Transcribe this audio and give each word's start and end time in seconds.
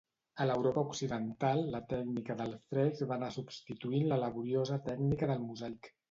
A 0.43 0.45
l'Europa 0.49 0.83
occidental, 0.91 1.59
la 1.75 1.81
tècnica 1.91 2.37
del 2.39 2.55
fresc 2.71 3.03
va 3.11 3.17
anar 3.21 3.29
substituint 3.35 4.07
la 4.13 4.17
laboriosa 4.23 4.79
tècnica 4.89 5.29
del 5.33 5.45
mosaic. 5.45 5.91